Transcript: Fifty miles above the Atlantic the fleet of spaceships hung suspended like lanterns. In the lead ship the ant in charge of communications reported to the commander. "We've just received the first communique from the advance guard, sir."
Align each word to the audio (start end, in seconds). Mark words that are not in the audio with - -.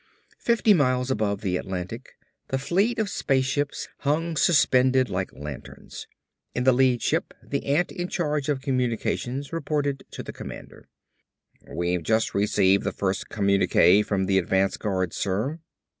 Fifty 0.39 0.73
miles 0.73 1.11
above 1.11 1.41
the 1.41 1.57
Atlantic 1.57 2.17
the 2.47 2.57
fleet 2.57 2.97
of 2.97 3.07
spaceships 3.07 3.87
hung 3.99 4.35
suspended 4.35 5.11
like 5.11 5.31
lanterns. 5.31 6.07
In 6.55 6.63
the 6.63 6.73
lead 6.73 7.03
ship 7.03 7.35
the 7.43 7.67
ant 7.67 7.91
in 7.91 8.07
charge 8.07 8.49
of 8.49 8.61
communications 8.61 9.53
reported 9.53 10.03
to 10.09 10.23
the 10.23 10.33
commander. 10.33 10.87
"We've 11.69 12.01
just 12.01 12.33
received 12.33 12.83
the 12.83 12.91
first 12.91 13.29
communique 13.29 14.01
from 14.01 14.25
the 14.25 14.39
advance 14.39 14.75
guard, 14.75 15.13
sir." 15.13 15.59